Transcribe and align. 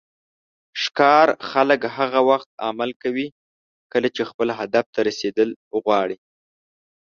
ښکار 0.81 1.27
خلک 1.49 1.81
هغه 1.97 2.19
وخت 2.29 2.49
عمل 2.67 2.91
کوي 3.03 3.27
کله 3.91 4.07
چې 4.15 4.21
خپل 4.29 4.47
هدف 4.59 4.85
ته 4.93 4.99
رسیدل 5.09 5.49
غواړي. 5.83 6.17